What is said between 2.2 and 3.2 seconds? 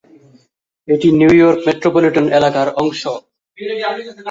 এলাকার অংশ।